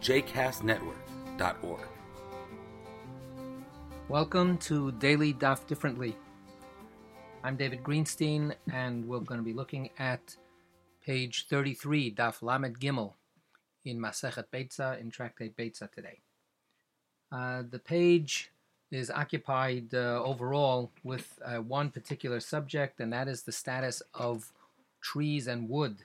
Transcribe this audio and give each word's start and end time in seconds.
jcastnetwork.org. 0.00 1.80
Welcome 4.08 4.56
to 4.58 4.92
Daily 4.92 5.34
Daf 5.34 5.66
Differently. 5.66 6.16
I'm 7.44 7.56
David 7.56 7.82
Greenstein, 7.82 8.54
and 8.72 9.06
we're 9.06 9.20
going 9.20 9.40
to 9.40 9.44
be 9.44 9.52
looking 9.52 9.90
at 9.98 10.36
page 11.04 11.46
33, 11.48 12.14
Daf 12.14 12.42
Lamed 12.42 12.80
Gimel, 12.80 13.12
in 13.84 13.98
Masechet 13.98 14.46
Beitza, 14.52 14.98
in 15.00 15.10
Tractate 15.10 15.54
Beitza 15.54 15.90
today. 15.92 16.20
Uh, 17.30 17.62
the 17.70 17.78
page 17.78 18.50
is 18.90 19.10
occupied 19.10 19.94
uh, 19.94 20.22
overall 20.24 20.90
with 21.04 21.38
uh, 21.44 21.56
one 21.58 21.90
particular 21.90 22.40
subject, 22.40 23.00
and 23.00 23.12
that 23.12 23.28
is 23.28 23.42
the 23.42 23.52
status 23.52 24.02
of 24.14 24.50
trees 25.02 25.46
and 25.46 25.68
wood 25.68 25.96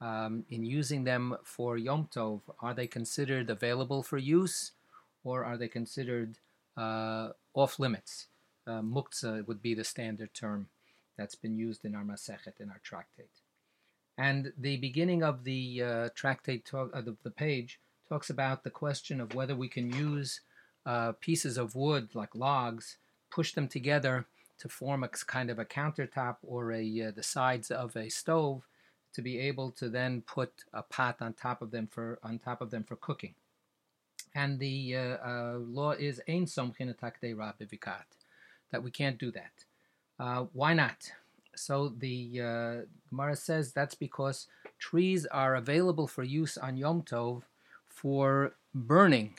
um, 0.00 0.44
in 0.48 0.64
using 0.64 1.04
them 1.04 1.36
for 1.44 1.76
Yom 1.76 2.08
Tov, 2.14 2.40
are 2.60 2.74
they 2.74 2.86
considered 2.86 3.50
available 3.50 4.02
for 4.02 4.18
use 4.18 4.72
or 5.24 5.44
are 5.44 5.56
they 5.56 5.68
considered 5.68 6.38
uh, 6.76 7.30
off 7.54 7.78
limits? 7.78 8.26
Uh, 8.66 8.80
muktzah 8.80 9.46
would 9.46 9.62
be 9.62 9.74
the 9.74 9.84
standard 9.84 10.32
term 10.32 10.68
that's 11.18 11.34
been 11.34 11.58
used 11.58 11.84
in 11.84 11.94
our 11.94 12.04
Masechet, 12.04 12.60
in 12.60 12.70
our 12.70 12.80
tractate. 12.82 13.42
And 14.16 14.52
the 14.56 14.76
beginning 14.76 15.22
of 15.22 15.44
the 15.44 15.82
uh, 15.82 16.08
tractate, 16.14 16.64
talk, 16.64 16.90
uh, 16.94 17.00
the, 17.00 17.16
the, 17.22 17.30
page, 17.30 17.78
talks 18.08 18.30
about 18.30 18.64
the 18.64 18.70
question 18.70 19.20
of 19.20 19.34
whether 19.34 19.54
we 19.54 19.68
can 19.68 19.92
use 19.92 20.40
uh, 20.86 21.12
pieces 21.20 21.58
of 21.58 21.74
wood, 21.74 22.10
like 22.14 22.34
logs, 22.34 22.96
push 23.30 23.52
them 23.52 23.68
together 23.68 24.26
to 24.58 24.68
form 24.68 25.02
a 25.04 25.08
kind 25.08 25.50
of 25.50 25.58
a 25.58 25.64
countertop 25.64 26.36
or 26.42 26.72
a 26.72 27.02
uh, 27.02 27.10
the 27.10 27.22
sides 27.22 27.70
of 27.70 27.96
a 27.96 28.08
stove 28.08 28.66
to 29.12 29.22
be 29.22 29.38
able 29.38 29.70
to 29.72 29.88
then 29.88 30.22
put 30.22 30.64
a 30.72 30.82
pot 30.82 31.16
on 31.20 31.32
top 31.32 31.62
of 31.62 31.70
them 31.70 31.88
for 31.90 32.18
on 32.22 32.38
top 32.38 32.60
of 32.60 32.70
them 32.70 32.84
for 32.84 32.96
cooking. 32.96 33.34
And 34.34 34.58
the 34.58 34.96
uh, 34.96 35.00
uh, 35.00 35.58
law 35.58 35.92
is 35.92 36.20
ein 36.28 36.46
somchin 36.46 36.94
that 38.70 38.82
we 38.82 38.90
can't 38.90 39.18
do 39.18 39.32
that. 39.32 39.64
Uh, 40.18 40.44
why 40.52 40.74
not? 40.74 41.10
So 41.56 41.88
the 41.98 42.40
uh, 42.40 42.76
Gemara 43.08 43.36
says 43.36 43.72
that's 43.72 43.94
because 43.94 44.46
trees 44.78 45.26
are 45.26 45.56
available 45.56 46.06
for 46.06 46.22
use 46.22 46.56
on 46.56 46.76
Yom 46.76 47.02
Tov 47.02 47.42
for 47.88 48.54
burning, 48.74 49.34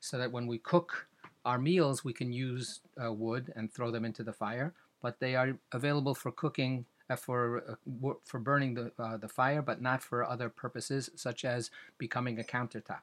so 0.00 0.18
that 0.18 0.32
when 0.32 0.46
we 0.46 0.58
cook 0.58 1.06
our 1.44 1.58
meals, 1.58 2.04
we 2.04 2.12
can 2.12 2.32
use 2.32 2.80
uh, 3.02 3.12
wood 3.12 3.52
and 3.54 3.72
throw 3.72 3.90
them 3.90 4.04
into 4.04 4.24
the 4.24 4.32
fire. 4.32 4.74
But 5.00 5.20
they 5.20 5.36
are 5.36 5.56
available 5.72 6.14
for 6.14 6.32
cooking 6.32 6.86
for 7.18 7.62
uh, 7.68 8.12
for 8.24 8.40
burning 8.40 8.74
the 8.74 8.92
uh, 8.98 9.16
the 9.16 9.28
fire, 9.28 9.62
but 9.62 9.82
not 9.82 10.02
for 10.02 10.24
other 10.24 10.48
purposes, 10.48 11.10
such 11.14 11.44
as 11.44 11.70
becoming 11.98 12.38
a 12.40 12.42
countertop. 12.42 13.02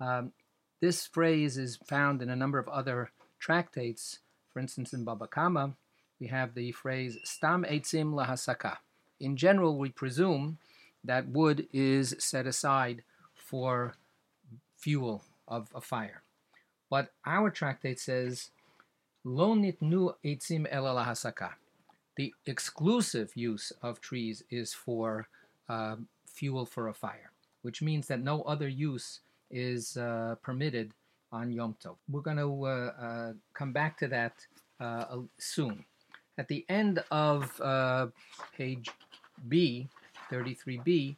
Um, 0.00 0.32
this 0.80 1.06
phrase 1.06 1.56
is 1.56 1.76
found 1.76 2.20
in 2.22 2.28
a 2.28 2.36
number 2.36 2.58
of 2.58 2.68
other 2.68 3.10
tractates. 3.38 4.18
For 4.52 4.60
instance, 4.60 4.92
in 4.92 5.04
Baba 5.04 5.26
Kama, 5.26 5.74
we 6.20 6.26
have 6.26 6.54
the 6.54 6.72
phrase 6.72 7.18
"stam 7.24 7.64
eitzim 7.64 8.12
lahasaka." 8.12 8.78
In 9.18 9.36
general, 9.36 9.78
we 9.78 9.88
presume 9.90 10.58
that 11.04 11.28
wood 11.28 11.66
is 11.72 12.14
set 12.18 12.46
aside 12.46 13.02
for 13.34 13.94
fuel 14.76 15.24
of 15.48 15.68
a 15.74 15.80
fire. 15.80 16.22
But 16.90 17.12
our 17.24 17.50
tractate 17.50 17.98
says, 17.98 18.50
Lo 19.24 19.54
nitnu 19.54 20.14
eitzim 20.24 20.66
ela 20.70 21.04
lahasaka 21.04 21.52
the 22.16 22.34
exclusive 22.46 23.32
use 23.34 23.72
of 23.82 24.00
trees 24.00 24.42
is 24.50 24.74
for 24.74 25.28
uh, 25.68 25.96
fuel 26.26 26.66
for 26.66 26.88
a 26.88 26.94
fire, 26.94 27.30
which 27.62 27.82
means 27.82 28.06
that 28.08 28.20
no 28.20 28.42
other 28.42 28.68
use 28.68 29.20
is 29.50 29.96
uh, 29.96 30.34
permitted 30.42 30.92
on 31.30 31.52
Yom 31.52 31.76
Tov. 31.82 31.96
We're 32.10 32.20
going 32.20 32.36
to 32.36 32.66
uh, 32.66 32.68
uh, 32.68 33.32
come 33.54 33.72
back 33.72 33.96
to 33.98 34.08
that 34.08 34.46
uh, 34.80 35.16
soon. 35.38 35.84
At 36.38 36.48
the 36.48 36.64
end 36.68 37.02
of 37.10 37.60
uh, 37.60 38.08
page 38.56 38.90
B, 39.48 39.88
33b, 40.30 41.16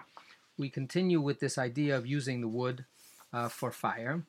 we 0.58 0.68
continue 0.68 1.20
with 1.20 1.40
this 1.40 1.58
idea 1.58 1.96
of 1.96 2.06
using 2.06 2.40
the 2.40 2.48
wood 2.48 2.84
for 3.48 3.72
fire. 3.72 4.22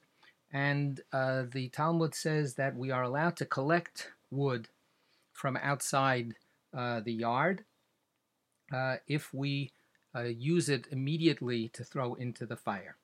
And 0.51 1.01
the 1.11 1.69
Talmud 1.71 2.15
says 2.15 2.55
that 2.55 2.75
we 2.75 2.89
are 2.89 3.03
allowed 3.03 3.35
to 3.37 3.45
collect 3.45 4.09
wood 4.31 4.67
from 5.33 5.57
outside 5.57 6.33
the 6.75 7.13
yard 7.13 7.63
uh, 8.71 8.97
if 9.07 9.33
we 9.33 9.71
uh, 10.15 10.23
use 10.23 10.69
it 10.69 10.87
immediately 10.91 11.69
to 11.69 11.83
throw 11.83 12.13
into 12.13 12.45
the 12.45 12.55
fire. 12.55 12.97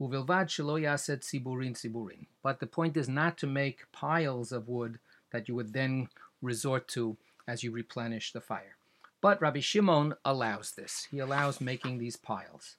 Uvilvad 0.00 0.48
yaset 0.48 1.22
siburin 1.22 1.74
siburin. 1.74 2.26
But 2.42 2.60
the 2.60 2.66
point 2.66 2.96
is 2.96 3.08
not 3.08 3.36
to 3.38 3.46
make 3.46 3.92
piles 3.92 4.52
of 4.52 4.68
wood 4.68 4.98
that 5.32 5.48
you 5.48 5.54
would 5.54 5.72
then 5.72 6.08
resort 6.40 6.88
to 6.88 7.16
as 7.46 7.62
you 7.62 7.70
replenish 7.70 8.32
the 8.32 8.40
fire. 8.40 8.76
But 9.20 9.42
Rabbi 9.42 9.60
Shimon 9.60 10.14
allows 10.24 10.72
this. 10.72 11.06
He 11.10 11.18
allows 11.18 11.60
making 11.60 11.98
these 11.98 12.16
piles. 12.16 12.76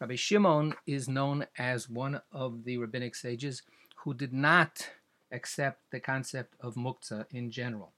Rabbi 0.00 0.16
Shimon 0.16 0.74
is 0.86 1.08
known 1.08 1.46
as 1.56 1.88
one 1.88 2.20
of 2.32 2.64
the 2.64 2.78
rabbinic 2.78 3.14
sages 3.14 3.62
who 3.98 4.12
did 4.12 4.32
not 4.32 4.90
accept 5.30 5.82
the 5.92 6.00
concept 6.00 6.54
of 6.60 6.74
muktzah 6.74 7.26
in 7.30 7.50
general. 7.50 7.92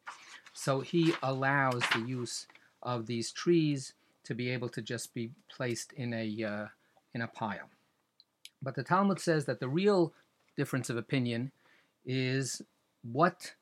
So 0.57 0.81
he 0.81 1.13
allows 1.23 1.83
the 1.93 2.01
use 2.01 2.47
of 2.83 3.07
these 3.07 3.31
trees 3.31 3.93
to 4.25 4.35
be 4.35 4.49
able 4.49 4.71
to 4.71 4.81
just 4.81 5.13
be 5.13 5.31
placed 5.55 5.93
in 5.93 6.15
a 6.15 6.45
uh, 6.45 6.67
in 7.15 7.21
a 7.21 7.29
pile. 7.29 7.69
But 8.63 8.75
the 8.75 8.83
Talmud 8.83 9.21
says 9.21 9.45
that 9.45 9.61
the 9.61 9.69
real 9.69 10.15
difference 10.57 10.89
of 10.89 10.97
opinion 10.97 11.53
is 12.07 12.63
what 13.03 13.53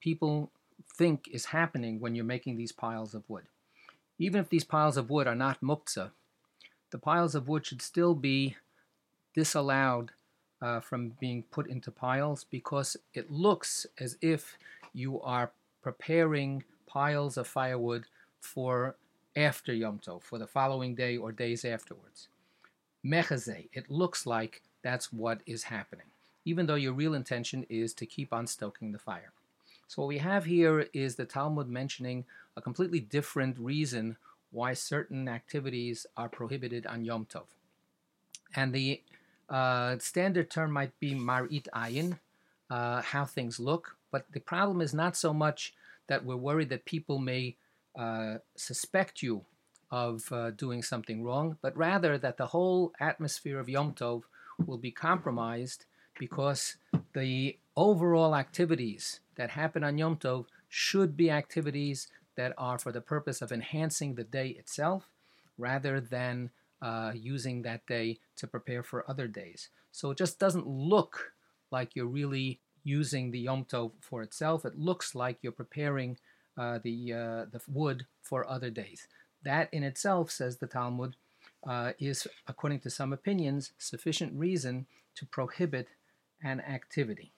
people 0.00 0.52
think 0.96 1.28
is 1.28 1.46
happening 1.46 1.98
when 1.98 2.14
you're 2.14 2.24
making 2.24 2.56
these 2.56 2.72
piles 2.72 3.14
of 3.14 3.28
wood. 3.28 3.46
Even 4.16 4.40
if 4.40 4.48
these 4.48 4.64
piles 4.64 4.96
of 4.96 5.10
wood 5.10 5.26
are 5.26 5.34
not 5.34 5.60
muktzah, 5.60 6.12
the 6.92 6.98
piles 6.98 7.34
of 7.34 7.48
wood 7.48 7.66
should 7.66 7.82
still 7.82 8.14
be 8.14 8.56
disallowed 9.34 10.12
uh, 10.62 10.78
from 10.78 11.14
being 11.18 11.42
put 11.50 11.68
into 11.68 11.90
piles 11.90 12.46
because 12.48 12.96
it 13.12 13.28
looks 13.28 13.86
as 13.98 14.16
if 14.22 14.56
you 14.94 15.20
are 15.20 15.50
preparing 15.92 16.62
piles 16.86 17.38
of 17.38 17.46
firewood 17.46 18.04
for 18.40 18.94
after 19.34 19.72
Yom 19.72 19.98
Tov, 19.98 20.22
for 20.22 20.38
the 20.38 20.46
following 20.46 20.94
day 20.94 21.16
or 21.16 21.32
days 21.32 21.64
afterwards. 21.64 22.28
Mechazeh, 23.02 23.70
it 23.72 23.90
looks 23.90 24.26
like 24.26 24.60
that's 24.82 25.10
what 25.10 25.40
is 25.46 25.62
happening, 25.62 26.08
even 26.44 26.66
though 26.66 26.74
your 26.74 26.92
real 26.92 27.14
intention 27.14 27.64
is 27.70 27.94
to 27.94 28.04
keep 28.04 28.34
on 28.34 28.46
stoking 28.46 28.92
the 28.92 28.98
fire. 28.98 29.32
So, 29.86 30.02
what 30.02 30.08
we 30.08 30.18
have 30.18 30.44
here 30.44 30.88
is 30.92 31.14
the 31.14 31.24
Talmud 31.24 31.70
mentioning 31.70 32.26
a 32.54 32.60
completely 32.60 33.00
different 33.00 33.58
reason 33.58 34.18
why 34.50 34.74
certain 34.74 35.26
activities 35.26 36.06
are 36.18 36.28
prohibited 36.28 36.86
on 36.86 37.02
Yom 37.06 37.24
Tov. 37.24 37.46
And 38.54 38.74
the 38.74 39.00
uh, 39.48 39.96
standard 40.00 40.50
term 40.50 40.70
might 40.70 40.98
be 41.00 41.14
marit 41.14 41.68
ayin, 41.74 42.18
uh, 42.68 43.00
how 43.00 43.24
things 43.24 43.58
look, 43.58 43.96
but 44.10 44.26
the 44.32 44.40
problem 44.40 44.80
is 44.80 44.94
not 44.94 45.16
so 45.16 45.32
much 45.32 45.74
that 46.06 46.24
we're 46.24 46.36
worried 46.36 46.70
that 46.70 46.84
people 46.84 47.18
may 47.18 47.56
uh, 47.98 48.38
suspect 48.56 49.22
you 49.22 49.44
of 49.90 50.30
uh, 50.32 50.50
doing 50.50 50.82
something 50.82 51.22
wrong, 51.22 51.56
but 51.62 51.76
rather 51.76 52.18
that 52.18 52.36
the 52.36 52.46
whole 52.46 52.92
atmosphere 53.00 53.58
of 53.58 53.68
Yom 53.68 53.92
Tov 53.92 54.22
will 54.66 54.78
be 54.78 54.90
compromised 54.90 55.84
because 56.18 56.76
the 57.14 57.56
overall 57.76 58.34
activities 58.34 59.20
that 59.36 59.50
happen 59.50 59.84
on 59.84 59.98
Yom 59.98 60.16
Tov 60.16 60.46
should 60.68 61.16
be 61.16 61.30
activities 61.30 62.08
that 62.36 62.52
are 62.58 62.78
for 62.78 62.92
the 62.92 63.00
purpose 63.00 63.40
of 63.40 63.50
enhancing 63.50 64.14
the 64.14 64.24
day 64.24 64.48
itself 64.48 65.08
rather 65.56 66.00
than 66.00 66.50
uh, 66.82 67.12
using 67.14 67.62
that 67.62 67.84
day 67.86 68.18
to 68.36 68.46
prepare 68.46 68.82
for 68.82 69.08
other 69.08 69.26
days. 69.26 69.70
So 69.90 70.10
it 70.10 70.18
just 70.18 70.38
doesn't 70.38 70.66
look 70.66 71.32
like 71.70 71.96
you're 71.96 72.06
really 72.06 72.60
using 72.88 73.30
the 73.30 73.40
Yom 73.40 73.64
Tov 73.66 73.92
for 74.00 74.22
itself. 74.22 74.64
It 74.64 74.78
looks 74.78 75.14
like 75.14 75.38
you're 75.42 75.52
preparing 75.52 76.16
uh, 76.56 76.78
the, 76.82 77.12
uh, 77.12 77.44
the 77.52 77.60
wood 77.68 78.06
for 78.22 78.48
other 78.48 78.70
days. 78.70 79.06
That 79.44 79.68
in 79.72 79.82
itself, 79.82 80.30
says 80.30 80.56
the 80.56 80.66
Talmud, 80.66 81.14
uh, 81.66 81.92
is, 81.98 82.26
according 82.46 82.80
to 82.80 82.90
some 82.90 83.12
opinions, 83.12 83.72
sufficient 83.78 84.32
reason 84.34 84.86
to 85.16 85.26
prohibit 85.26 85.88
an 86.42 86.60
activity. 86.60 87.32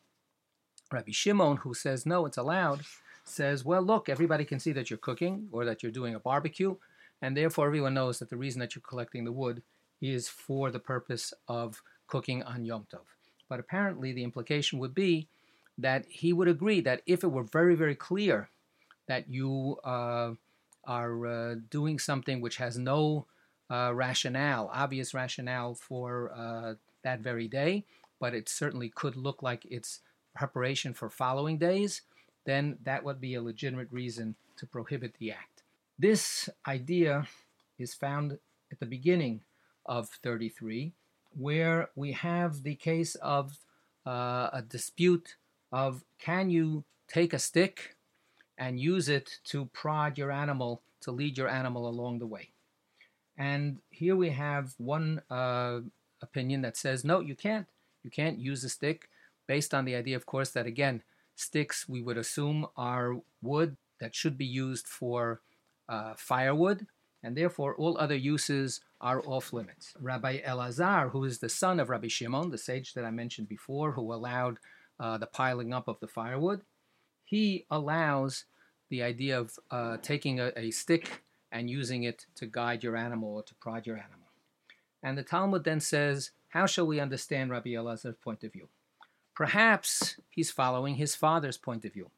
Rabbi 0.93 1.13
Shimon, 1.13 1.59
who 1.59 1.75
says 1.75 2.07
no, 2.07 2.27
it's 2.27 2.39
allowed, 2.39 2.81
says, 3.25 3.65
well, 3.65 3.83
look, 3.83 4.09
everybody 4.09 4.45
can 4.45 4.61
see 4.61 4.73
that 4.73 4.91
you're 4.91 4.99
cooking 4.99 5.49
or 5.53 5.65
that 5.65 5.83
you're 5.83 5.93
doing 5.93 6.15
a 6.15 6.21
barbecue, 6.21 6.77
and 7.23 7.37
therefore 7.37 7.67
everyone 7.67 7.95
knows 7.95 8.19
that 8.19 8.31
the 8.31 8.37
reason 8.37 8.61
that 8.61 8.75
you're 8.75 8.83
collecting 8.89 9.25
the 9.25 9.33
wood 9.33 9.63
is 10.01 10.29
for 10.29 10.71
the 10.71 10.79
purpose 10.79 11.33
of 11.49 11.83
cooking 12.07 12.43
on 12.43 12.65
Yom 12.65 12.87
Tov. 12.93 13.07
But 13.49 13.61
apparently, 13.61 14.13
the 14.13 14.25
implication 14.25 14.79
would 14.79 14.95
be 14.95 15.29
that 15.83 16.07
he 16.09 16.33
would 16.33 16.49
agree 16.49 16.81
that 16.81 17.03
if 17.07 17.25
it 17.25 17.29
were 17.29 17.43
very, 17.43 17.75
very 17.75 17.95
clear 17.95 18.49
that 19.07 19.29
you 19.29 19.79
uh, 19.85 20.33
are 20.85 21.27
uh, 21.27 21.55
doing 21.71 21.99
something 21.99 22.41
which 22.41 22.57
has 22.57 22.79
no 22.79 23.27
uh, 23.71 23.93
rationale, 23.95 24.71
obvious 24.73 25.15
rationale 25.15 25.75
for 25.75 26.33
uh, 26.37 26.75
that 27.03 27.21
very 27.21 27.49
day, 27.49 27.85
but 28.19 28.35
it 28.35 28.49
certainly 28.49 28.89
could 28.89 29.17
look 29.17 29.43
like 29.43 29.67
it's 29.71 30.01
preparation 30.35 30.95
for 30.95 31.09
following 31.09 31.59
days, 31.59 32.03
then 32.45 32.79
that 32.85 33.05
would 33.05 33.21
be 33.21 33.35
a 33.35 33.43
legitimate 33.43 33.89
reason 33.91 34.35
to 34.57 34.67
prohibit 34.67 35.15
the 35.19 35.31
act. 35.31 35.63
This 35.99 36.49
idea 36.67 37.27
is 37.79 37.95
found 37.95 38.39
at 38.71 38.81
the 38.81 38.87
beginning 38.87 39.41
of 39.87 40.09
33, 40.09 40.93
where 41.37 41.91
we 41.95 42.13
have 42.13 42.63
the 42.63 42.75
case 42.75 43.15
of 43.17 43.59
uh, 44.07 44.51
a 44.53 44.65
dispute 44.67 45.37
of 45.73 46.05
can 46.19 46.51
you 46.51 46.85
take 47.09 47.33
a 47.33 47.39
stick 47.39 47.97
and 48.59 48.79
use 48.79 49.09
it 49.09 49.39
to 49.45 49.65
prod 49.67 50.19
your 50.19 50.31
animal 50.31 50.83
to 51.01 51.11
lead 51.11 51.39
your 51.39 51.49
animal 51.49 51.89
along 51.89 52.19
the 52.19 52.27
way. 52.27 52.51
And 53.37 53.79
here 53.89 54.15
we 54.15 54.31
have 54.31 54.75
one 54.77 55.23
uh, 55.31 55.81
opinion 56.21 56.61
that 56.63 56.77
says 56.77 57.05
no, 57.05 57.21
you 57.21 57.35
can't. 57.35 57.67
You 58.05 58.11
can't 58.11 58.39
use 58.39 58.65
a 58.65 58.69
stick, 58.69 59.09
based 59.47 59.75
on 59.75 59.85
the 59.85 59.95
idea, 59.95 60.17
of 60.17 60.27
course, 60.27 60.51
that 60.51 60.67
again, 60.67 61.03
sticks 61.37 61.89
we 61.89 62.03
would 62.03 62.17
assume 62.17 62.67
are 62.77 63.17
wood 63.43 63.77
that 63.99 64.15
should 64.15 64.39
be 64.39 64.47
used 64.47 64.87
for 64.87 65.41
uh, 65.89 66.15
firewood, 66.17 66.87
and 67.23 67.37
therefore 67.37 67.75
all 67.75 67.99
other 67.99 68.15
uses 68.15 68.81
are 69.01 69.23
off 69.27 69.53
limits. 69.53 69.95
Rabbi 70.01 70.41
Elazar, 70.41 71.11
who 71.11 71.25
is 71.25 71.39
the 71.39 71.49
son 71.49 71.81
of 71.81 71.89
Rabbi 71.91 72.09
Shimon, 72.09 72.51
the 72.51 72.59
sage 72.59 72.95
that 72.95 73.05
I 73.05 73.11
mentioned 73.11 73.49
before, 73.49 73.93
who 73.93 74.13
allowed 74.13 74.59
uh, 75.01 75.19
the 75.19 75.27
piling 75.27 75.73
up 75.73 75.89
of 75.89 75.99
the 75.99 76.07
firewood, 76.07 76.61
he 77.25 77.65
allows 77.71 78.45
the 78.91 79.03
idea 79.03 79.39
of 79.41 79.59
uh, 79.71 79.97
taking 80.03 80.39
a, 80.39 80.53
a, 80.57 80.71
stick 80.71 81.23
and 81.51 81.71
using 81.71 82.03
it 82.03 82.27
to 82.35 82.45
guide 82.45 82.85
your 82.85 82.97
animal 82.97 83.35
or 83.37 83.43
to 83.43 83.55
prod 83.55 83.87
your 83.87 83.97
animal. 83.97 84.29
And 85.03 85.17
the 85.17 85.23
Talmud 85.23 85.65
then 85.65 85.81
says, 85.81 86.33
how 86.51 86.67
shall 86.67 86.87
we 86.87 87.01
understand 87.01 87.51
Rabbi 87.51 87.71
Elazar's 87.71 88.17
point 88.17 88.45
of 88.45 88.53
view? 88.53 88.69
Perhaps 89.35 90.17
he's 90.29 90.51
following 90.51 90.97
his 90.97 91.15
father's 91.15 91.57
point 91.57 91.85
of 91.85 91.93
view. 91.93 92.11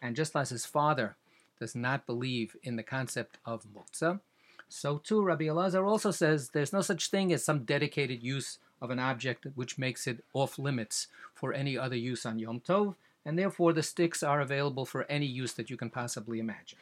And 0.00 0.14
just 0.14 0.36
as 0.36 0.50
his 0.50 0.66
father 0.66 1.16
does 1.58 1.74
not 1.74 2.06
believe 2.06 2.54
in 2.62 2.76
the 2.76 2.82
concept 2.82 3.38
of 3.44 3.66
muktzah, 3.74 4.20
so 4.68 4.98
too 4.98 5.22
Rabbi 5.22 5.44
Elazar 5.44 5.86
also 5.86 6.10
says 6.10 6.50
there's 6.50 6.72
no 6.72 6.80
such 6.80 7.08
thing 7.08 7.32
as 7.32 7.44
some 7.44 7.64
dedicated 7.64 8.22
use 8.22 8.58
of 8.80 8.90
an 8.90 8.98
object 8.98 9.46
which 9.54 9.78
makes 9.78 10.06
it 10.06 10.24
off 10.32 10.58
limits 10.58 11.08
for 11.34 11.52
any 11.52 11.76
other 11.76 11.96
use 11.96 12.24
on 12.24 12.38
Yom 12.38 12.60
Tov, 12.60 12.94
and 13.24 13.38
therefore 13.38 13.72
the 13.72 13.82
sticks 13.82 14.22
are 14.22 14.40
available 14.40 14.86
for 14.86 15.04
any 15.04 15.26
use 15.26 15.52
that 15.54 15.70
you 15.70 15.76
can 15.76 15.90
possibly 15.90 16.38
imagine. 16.38 16.78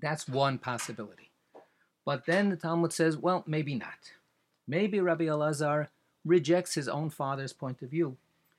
That's 0.00 0.28
one 0.28 0.58
possibility. 0.58 1.30
But 2.04 2.26
then 2.26 2.48
the 2.48 2.56
Talmud 2.56 2.92
says, 2.92 3.16
well, 3.16 3.44
maybe 3.46 3.74
not. 3.74 4.12
Maybe 4.66 5.00
Rabbi 5.00 5.24
Elazar 5.24 5.88
rejects 6.24 6.74
his 6.74 6.88
own 6.88 7.10
father's 7.10 7.52
point 7.52 7.82
of 7.82 7.90
view 7.90 8.16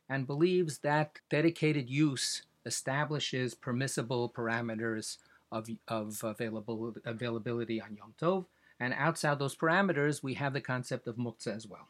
and 0.10 0.28
believes 0.28 0.80
that 0.80 1.20
dedicated 1.30 1.90
use 1.90 2.44
establishes 2.66 3.56
permissible 3.56 4.30
parameters 4.30 5.18
of, 5.52 5.70
of 5.88 6.24
available, 6.24 6.94
availability 7.06 7.82
on 7.82 7.98
Yom 7.98 8.14
Tov, 8.20 8.46
and 8.80 8.94
outside 8.94 9.40
those 9.40 9.56
parameters, 9.56 10.24
we 10.24 10.34
have 10.36 10.54
the 10.54 10.62
concept 10.62 11.08
of 11.08 11.16
muktzah 11.16 11.56
as 11.56 11.68
well. 11.68 11.88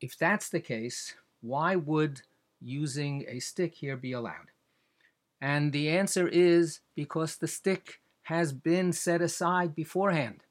If 0.00 0.18
that's 0.18 0.48
the 0.48 0.60
case, 0.60 1.14
why 1.40 1.76
would 1.76 2.22
using 2.60 3.24
a 3.28 3.40
stick 3.40 3.74
here 3.74 3.96
be 3.96 4.12
allowed? 4.12 4.50
And 5.40 5.72
the 5.72 5.88
answer 5.90 6.28
is 6.28 6.80
because 6.94 7.36
the 7.36 7.48
stick 7.48 8.00
has 8.22 8.52
been 8.52 8.92
set 8.92 9.20
aside 9.20 9.74
beforehand. 9.74 10.44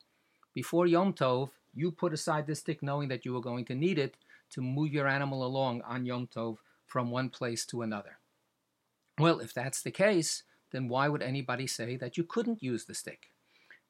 Before 0.53 0.87
Yom 0.87 1.13
Tov, 1.13 1.49
you 1.73 1.91
put 1.91 2.13
aside 2.13 2.47
the 2.47 2.55
stick 2.55 2.81
knowing 2.81 3.09
that 3.09 3.25
you 3.25 3.33
were 3.33 3.41
going 3.41 3.65
to 3.65 3.75
need 3.75 3.99
it 3.99 4.15
to 4.51 4.61
move 4.61 4.93
your 4.93 5.07
animal 5.07 5.45
along 5.45 5.81
on 5.81 6.05
Yom 6.05 6.27
Tov 6.27 6.57
from 6.85 7.11
one 7.11 7.29
place 7.29 7.65
to 7.65 7.81
another. 7.81 8.17
Well, 9.19 9.39
if 9.39 9.53
that's 9.53 9.81
the 9.81 9.91
case, 9.91 10.43
then 10.71 10.87
why 10.87 11.09
would 11.09 11.21
anybody 11.21 11.67
say 11.67 11.97
that 11.97 12.17
you 12.17 12.23
couldn't 12.23 12.63
use 12.63 12.85
the 12.85 12.93
stick? 12.93 13.31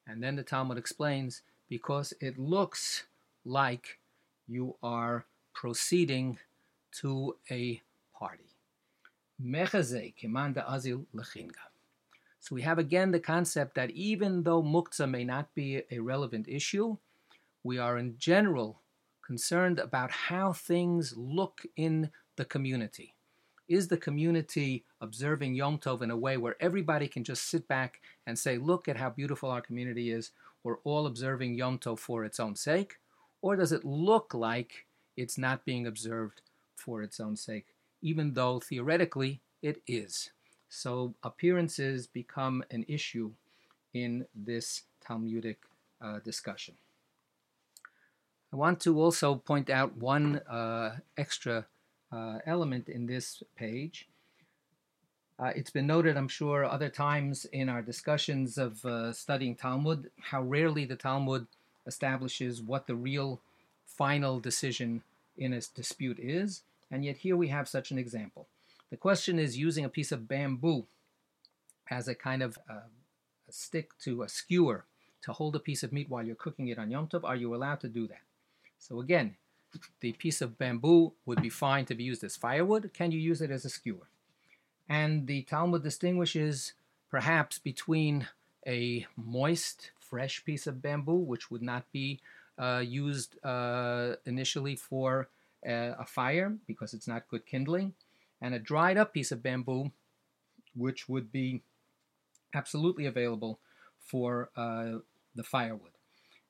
And 0.06 0.22
then 0.22 0.36
the 0.36 0.42
Talmud 0.42 0.78
explains 0.78 1.42
because 1.68 2.12
it 2.20 2.38
looks 2.38 3.04
like 3.44 3.98
you 4.46 4.76
are 4.82 5.26
proceeding 5.56 6.38
to 6.92 7.34
a 7.50 7.80
party. 8.14 8.54
Kemanda 9.42 10.70
azil 10.70 11.06
lechinga. 11.14 11.64
So 12.40 12.54
we 12.54 12.62
have 12.62 12.78
again 12.78 13.10
the 13.10 13.20
concept 13.20 13.74
that 13.74 13.90
even 13.92 14.42
though 14.42 14.62
muktzah 14.62 15.10
may 15.10 15.24
not 15.24 15.54
be 15.54 15.82
a 15.90 15.98
relevant 15.98 16.46
issue, 16.46 16.98
we 17.64 17.78
are 17.78 17.96
in 17.96 18.16
general 18.18 18.82
concerned 19.26 19.78
about 19.78 20.10
how 20.10 20.52
things 20.52 21.14
look 21.16 21.62
in 21.74 22.10
the 22.36 22.44
community. 22.44 23.14
Is 23.66 23.88
the 23.88 23.96
community 23.96 24.84
observing 25.00 25.54
Yom 25.54 25.78
Tov 25.78 26.02
in 26.02 26.10
a 26.10 26.16
way 26.16 26.36
where 26.36 26.56
everybody 26.60 27.08
can 27.08 27.24
just 27.24 27.50
sit 27.50 27.66
back 27.66 28.00
and 28.26 28.38
say, 28.38 28.58
look 28.58 28.88
at 28.88 28.98
how 28.98 29.08
beautiful 29.08 29.50
our 29.50 29.62
community 29.62 30.12
is? 30.12 30.32
We're 30.62 30.78
all 30.84 31.06
observing 31.06 31.54
Yom 31.54 31.78
Tov 31.78 31.98
for 31.98 32.24
its 32.24 32.38
own 32.38 32.54
sake? 32.56 32.96
Or 33.40 33.56
does 33.56 33.72
it 33.72 33.84
look 33.84 34.34
like 34.34 34.85
it's 35.16 35.38
not 35.38 35.64
being 35.64 35.86
observed 35.86 36.42
for 36.74 37.02
its 37.02 37.20
own 37.20 37.36
sake, 37.36 37.66
even 38.02 38.34
though 38.34 38.60
theoretically 38.60 39.40
it 39.62 39.82
is. 39.86 40.30
So 40.68 41.14
appearances 41.22 42.06
become 42.06 42.64
an 42.70 42.84
issue 42.88 43.32
in 43.94 44.26
this 44.34 44.82
Talmudic 45.06 45.58
uh, 46.02 46.18
discussion. 46.20 46.74
I 48.52 48.56
want 48.56 48.80
to 48.80 49.00
also 49.00 49.36
point 49.36 49.70
out 49.70 49.96
one 49.96 50.38
uh, 50.48 50.96
extra 51.16 51.66
uh, 52.12 52.38
element 52.46 52.88
in 52.88 53.06
this 53.06 53.42
page. 53.56 54.08
Uh, 55.38 55.52
it's 55.54 55.70
been 55.70 55.86
noted, 55.86 56.16
I'm 56.16 56.28
sure, 56.28 56.64
other 56.64 56.88
times 56.88 57.44
in 57.46 57.68
our 57.68 57.82
discussions 57.82 58.56
of 58.56 58.84
uh, 58.84 59.12
studying 59.12 59.54
Talmud, 59.54 60.10
how 60.20 60.42
rarely 60.42 60.86
the 60.86 60.96
Talmud 60.96 61.46
establishes 61.86 62.62
what 62.62 62.86
the 62.86 62.94
real 62.94 63.40
final 63.86 64.40
decision 64.40 65.02
in 65.36 65.52
a 65.52 65.60
dispute 65.74 66.18
is, 66.18 66.62
and 66.90 67.04
yet 67.04 67.18
here 67.18 67.36
we 67.36 67.48
have 67.48 67.68
such 67.68 67.90
an 67.90 67.98
example. 67.98 68.46
The 68.90 68.96
question 68.96 69.38
is 69.38 69.58
using 69.58 69.84
a 69.84 69.88
piece 69.88 70.12
of 70.12 70.28
bamboo 70.28 70.86
as 71.90 72.08
a 72.08 72.14
kind 72.14 72.42
of 72.42 72.58
uh, 72.68 72.88
a 73.48 73.52
stick 73.52 73.90
to 74.00 74.22
a 74.22 74.28
skewer 74.28 74.84
to 75.22 75.32
hold 75.32 75.56
a 75.56 75.60
piece 75.60 75.82
of 75.82 75.92
meat 75.92 76.08
while 76.08 76.24
you're 76.24 76.36
cooking 76.36 76.68
it 76.68 76.78
on 76.78 76.90
Yom 76.90 77.08
Tov. 77.08 77.24
Are 77.24 77.36
you 77.36 77.54
allowed 77.54 77.80
to 77.80 77.88
do 77.88 78.06
that? 78.06 78.22
So 78.78 79.00
again, 79.00 79.36
the 80.00 80.12
piece 80.12 80.40
of 80.40 80.58
bamboo 80.58 81.12
would 81.24 81.42
be 81.42 81.48
fine 81.48 81.84
to 81.86 81.94
be 81.94 82.04
used 82.04 82.24
as 82.24 82.36
firewood. 82.36 82.92
Can 82.94 83.10
you 83.10 83.18
use 83.18 83.40
it 83.40 83.50
as 83.50 83.64
a 83.64 83.70
skewer? 83.70 84.08
And 84.88 85.26
the 85.26 85.42
Talmud 85.42 85.82
distinguishes 85.82 86.72
perhaps 87.10 87.58
between 87.58 88.28
a 88.66 89.06
moist, 89.16 89.90
fresh 89.98 90.44
piece 90.44 90.66
of 90.66 90.82
bamboo, 90.82 91.16
which 91.16 91.50
would 91.50 91.62
not 91.62 91.90
be 91.92 92.20
used 92.84 93.36
uh, 93.44 94.14
initially 94.24 94.76
for 94.76 95.28
uh, 95.66 95.92
a 95.98 96.06
fire 96.06 96.56
because 96.66 96.94
it's 96.94 97.08
not 97.08 97.28
good 97.28 97.46
kindling, 97.46 97.94
and 98.40 98.54
a 98.54 98.58
dried 98.58 98.96
up 98.96 99.12
piece 99.12 99.32
of 99.32 99.42
bamboo, 99.42 99.90
which 100.74 101.08
would 101.08 101.32
be 101.32 101.62
absolutely 102.54 103.06
available 103.06 103.58
for 103.98 104.50
uh, 104.56 104.98
the 105.34 105.42
firewood. 105.42 105.90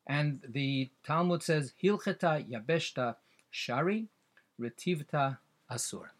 And 0.06 0.40
the 0.48 0.90
Talmud 1.04 1.42
says, 1.42 1.72
Hilcheta 1.82 2.48
Yabeshta 2.48 3.16
Shari 3.50 4.06
Retivta 4.60 5.38
Asur. 5.70 6.10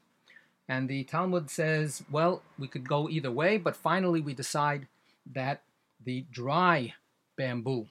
And 0.69 0.89
the 0.89 1.05
Talmud 1.05 1.49
says, 1.51 2.03
well, 2.11 2.43
we 2.59 2.67
could 2.67 2.89
go 2.89 3.09
either 3.09 3.31
way, 3.31 3.57
but 3.57 3.77
finally 3.77 4.21
we 4.21 4.35
decide 4.35 4.89
that 5.33 5.63
the 6.05 6.25
dry 6.33 6.95
bamboo 7.37 7.87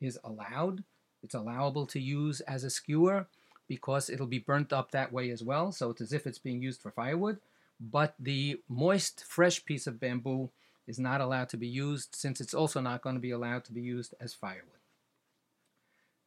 is 0.00 0.18
allowed 0.24 0.82
it's 1.22 1.34
allowable 1.34 1.86
to 1.86 2.00
use 2.00 2.40
as 2.42 2.64
a 2.64 2.70
skewer 2.70 3.26
because 3.68 4.10
it'll 4.10 4.26
be 4.26 4.38
burnt 4.38 4.72
up 4.72 4.90
that 4.90 5.12
way 5.12 5.30
as 5.30 5.42
well. 5.42 5.70
So 5.70 5.90
it's 5.90 6.00
as 6.00 6.12
if 6.12 6.26
it's 6.26 6.38
being 6.38 6.62
used 6.62 6.80
for 6.82 6.90
firewood. 6.90 7.38
But 7.80 8.14
the 8.18 8.60
moist, 8.68 9.24
fresh 9.24 9.64
piece 9.64 9.86
of 9.86 10.00
bamboo 10.00 10.50
is 10.86 10.98
not 10.98 11.20
allowed 11.20 11.48
to 11.50 11.56
be 11.56 11.68
used 11.68 12.16
since 12.16 12.40
it's 12.40 12.52
also 12.52 12.80
not 12.80 13.02
going 13.02 13.14
to 13.14 13.20
be 13.20 13.30
allowed 13.30 13.64
to 13.66 13.72
be 13.72 13.80
used 13.80 14.14
as 14.20 14.34
firewood. 14.34 14.80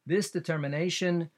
This 0.06 0.30
determination 0.30 1.30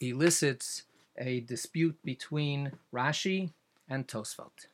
elicits 0.00 0.84
a 1.16 1.40
dispute 1.40 1.96
between 2.04 2.72
Rashi 2.92 3.50
and 3.88 4.06
Tosfot. 4.06 4.66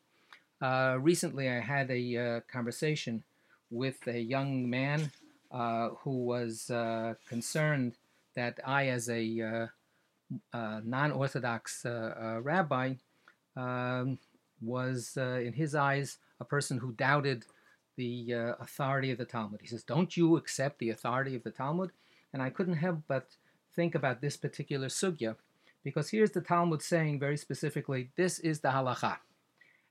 Uh, 0.60 0.98
recently, 1.00 1.48
I 1.48 1.60
had 1.60 1.90
a 1.90 2.16
uh, 2.16 2.40
conversation 2.52 3.22
with 3.70 4.06
a 4.06 4.20
young 4.20 4.68
man 4.68 5.10
uh, 5.50 5.90
who 6.00 6.24
was 6.24 6.70
uh, 6.70 7.14
concerned 7.28 7.94
that 8.36 8.58
I, 8.64 8.88
as 8.88 9.08
a 9.08 9.40
uh, 9.40 10.56
uh, 10.56 10.80
non 10.84 11.12
Orthodox 11.12 11.84
rabbi, 11.84 12.94
um, 13.56 14.18
was, 14.60 15.16
in 15.16 15.52
his 15.52 15.74
eyes, 15.74 16.18
a 16.40 16.44
person 16.44 16.78
who 16.78 16.92
doubted 16.92 17.44
the 17.96 18.32
authority 18.60 19.10
of 19.10 19.18
the 19.18 19.24
Talmud. 19.24 19.60
He 19.60 19.68
says, 19.68 19.84
Don't 19.84 20.16
you 20.16 20.36
accept 20.36 20.78
the 20.78 20.90
authority 20.90 21.36
of 21.36 21.44
the 21.44 21.50
Talmud? 21.50 21.90
And 22.32 22.42
I 22.42 22.50
couldn't 22.50 22.74
help 22.74 23.02
but 23.06 23.36
think 23.74 23.94
about 23.94 24.20
this 24.20 24.36
particular 24.36 24.88
sugya, 24.88 25.36
because 25.84 26.10
here's 26.10 26.30
the 26.30 26.40
Talmud 26.40 26.82
saying 26.82 27.20
very 27.20 27.36
specifically, 27.36 28.10
this 28.16 28.38
is 28.38 28.60
the 28.60 28.68
halacha. 28.68 29.18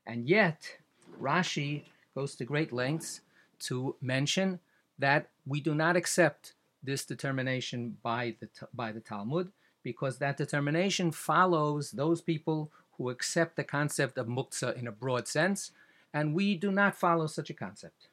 And 0.06 0.28
yet, 0.28 0.76
Rashi 1.20 1.84
goes 2.14 2.34
to 2.36 2.44
great 2.44 2.72
lengths 2.72 3.20
to 3.60 3.96
mention 4.00 4.60
that 4.98 5.30
we 5.46 5.60
do 5.60 5.74
not 5.74 5.96
accept 5.96 6.54
this 6.84 7.04
determination 7.04 7.96
by 8.02 8.36
the, 8.40 8.48
by 8.72 8.92
the 8.92 9.00
Talmud, 9.00 9.50
because 9.82 10.18
that 10.18 10.36
determination 10.36 11.10
follows 11.10 11.90
those 11.90 12.20
people 12.20 12.70
who 12.96 13.10
accept 13.10 13.56
the 13.56 13.64
concept 13.64 14.18
of 14.18 14.26
muktzah 14.26 14.78
in 14.78 14.86
a 14.86 14.92
broad 14.92 15.26
sense, 15.26 15.72
and 16.12 16.34
we 16.34 16.54
do 16.54 16.70
not 16.70 16.94
follow 16.94 17.26
such 17.26 17.50
a 17.50 17.54
concept. 17.54 18.08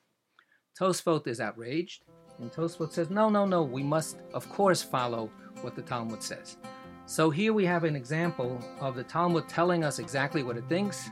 Tosfot 0.80 1.28
is 1.28 1.40
outraged, 1.40 2.04
and 2.40 2.52
Tosfot 2.52 2.92
says, 2.92 3.10
no, 3.10 3.30
no, 3.30 3.46
no, 3.46 3.62
we 3.62 3.84
must, 3.84 4.18
of 4.34 4.50
course, 4.50 4.82
follow 4.82 5.30
what 5.62 5.76
the 5.76 5.82
Talmud 5.82 6.24
says. 6.24 6.58
So 7.06 7.30
here 7.30 7.54
we 7.54 7.66
have 7.66 7.84
an 7.84 7.96
example 7.96 8.60
of 8.80 8.96
the 8.96 9.04
Talmud 9.04 9.48
telling 9.50 9.84
us 9.84 10.00
exactly 10.00 10.44
what 10.44 10.58
it 10.58 10.64
thinks, 10.70 11.10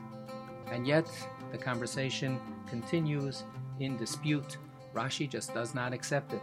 and 0.72 0.86
yet 0.86 1.06
the 1.52 1.58
conversation 1.58 2.40
continues 2.66 3.44
in 3.80 3.96
dispute. 3.96 4.56
Rashi 4.94 5.28
just 5.28 5.54
does 5.54 5.74
not 5.74 5.92
accept 5.92 6.32
it. 6.32 6.42